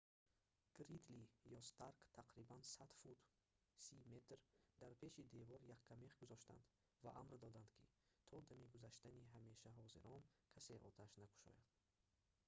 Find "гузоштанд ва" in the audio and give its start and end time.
6.21-7.11